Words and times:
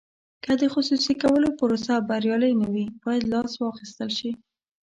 که 0.43 0.51
د 0.61 0.63
خصوصي 0.73 1.13
کولو 1.23 1.47
پروسه 1.59 1.93
بریالۍ 2.09 2.53
نه 2.61 2.67
وي 2.73 2.85
باید 3.03 3.23
لاس 3.33 3.51
واخیستل 3.57 4.09
شي. 4.17 4.31